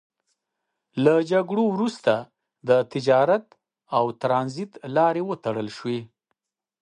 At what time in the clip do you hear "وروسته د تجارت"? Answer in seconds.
1.73-3.45